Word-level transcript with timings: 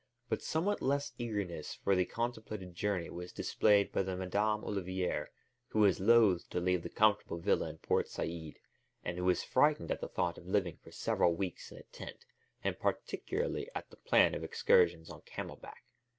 But 0.29 0.41
somewhat 0.41 0.81
less 0.81 1.11
eagerness 1.19 1.75
for 1.75 1.95
the 1.95 2.05
contemplated 2.05 2.73
journey 2.73 3.11
was 3.11 3.31
displayed 3.31 3.91
by 3.91 4.01
Madame 4.01 4.63
Olivier 4.65 5.25
who 5.67 5.79
was 5.81 5.99
loath 5.99 6.49
to 6.49 6.59
leave 6.59 6.81
the 6.81 6.89
comfortable 6.89 7.37
villa 7.37 7.69
in 7.69 7.77
Port 7.77 8.07
Said 8.07 8.55
and 9.05 9.19
who 9.19 9.25
was 9.25 9.43
frightened 9.43 9.91
at 9.91 10.01
the 10.01 10.09
thought 10.09 10.39
of 10.39 10.47
living 10.47 10.77
for 10.83 10.89
several 10.91 11.35
weeks 11.35 11.71
in 11.71 11.77
a 11.77 11.83
tent, 11.83 12.25
and 12.63 12.79
particularly 12.79 13.69
at 13.75 13.91
the 13.91 13.97
plan 13.97 14.33
of 14.33 14.43
excursions 14.43 15.11
on 15.11 15.21
camel 15.21 15.57
back. 15.57 15.83